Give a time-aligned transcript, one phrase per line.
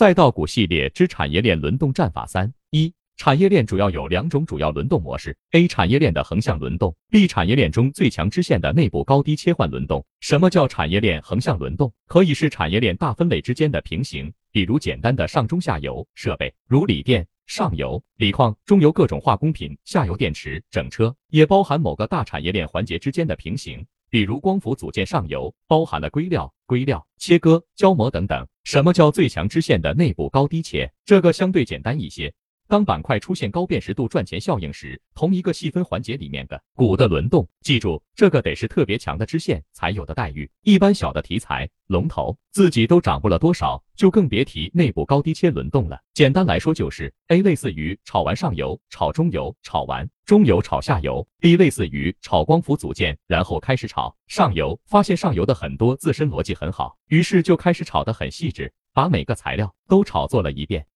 [0.00, 2.94] 再到股系列之产业链轮动战法三一。
[3.18, 10.02] 产业链主要有两种主要轮动模式：A 产业链的横向轮动，B 产业链中最强支线的内部高低切换轮动。
[10.20, 11.92] 什么叫产业链横向轮动？
[12.06, 28.46] 可以是产业链大分类之间的平行，比如简单的上中下游设备，如锂电上游锂矿，中游各种化工品，下游电池整车，也包含某个大产业链环节之间的平行，比如光伏组件上游包含了硅料、硅料切割、胶膜等等。
[28.64, 30.92] 什么叫最强支线的内部高低切？
[31.04, 32.34] 这个相对简单一些。
[32.70, 40.48] 当板块出现高辨识度赚钱效应时，同一个细分环节里面的股的轮动，记住这个得是特别强的支线才有的待遇。
[40.62, 46.00] 一般小的题材龙头自己都涨不了多少，就更别提内部高低切轮动了。
[46.14, 60.86] 简单来说就是 A 类似于炒完上游，炒中游，炒完中游炒下游；B 类似于炒光伏组件，然后开始炒上游，发现上游的很多自身逻辑很好，于是就开始炒得很细致，把每个材料都炒作了一遍。